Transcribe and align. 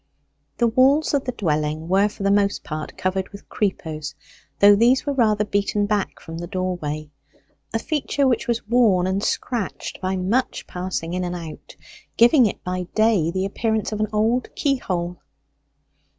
The 0.57 0.65
walls 0.65 1.13
of 1.13 1.25
the 1.25 1.31
dwelling 1.31 1.87
were 1.87 2.09
for 2.09 2.23
the 2.23 2.31
most 2.31 2.63
part 2.63 2.97
covered 2.97 3.29
with 3.29 3.47
creepers, 3.49 4.15
though 4.57 4.75
these 4.75 5.05
were 5.05 5.13
rather 5.13 5.45
beaten 5.45 5.85
back 5.85 6.19
from 6.19 6.39
the 6.39 6.47
doorway 6.47 7.11
a 7.71 7.77
feature 7.77 8.27
which 8.27 8.47
was 8.47 8.67
worn 8.67 9.05
and 9.05 9.21
scratched 9.23 10.01
by 10.01 10.15
much 10.17 10.65
passing 10.65 11.13
in 11.13 11.23
and 11.23 11.35
out, 11.35 11.75
giving 12.17 12.47
it 12.47 12.63
by 12.63 12.87
day 12.95 13.29
the 13.29 13.45
appearance 13.45 13.91
of 13.91 13.99
an 13.99 14.07
old 14.11 14.49
keyhole. 14.55 15.19